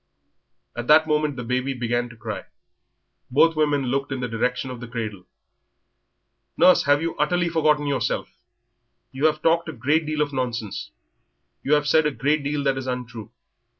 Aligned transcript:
At 0.75 0.87
that 0.87 1.05
moment 1.05 1.35
the 1.35 1.43
baby 1.43 1.75
began 1.75 2.09
to 2.09 2.15
cry; 2.15 2.45
both 3.29 3.55
women 3.55 3.83
looked 3.85 4.11
in 4.11 4.19
the 4.19 4.27
direction 4.27 4.71
of 4.71 4.79
the 4.79 4.87
cradle. 4.87 5.27
"Nurse, 6.57 6.87
you 6.87 6.91
have 7.09 7.19
utterly 7.19 7.49
forgotten 7.49 7.85
yourself, 7.85 8.27
you 9.11 9.27
have 9.27 9.43
talked 9.43 9.69
a 9.69 9.73
great 9.73 10.07
deal 10.07 10.21
of 10.23 10.33
nonsense, 10.33 10.89
you 11.61 11.73
have 11.75 11.87
said 11.87 12.07
a 12.07 12.11
great 12.11 12.43
deal 12.43 12.63
that 12.63 12.79
is 12.79 12.87
untrue. 12.87 13.31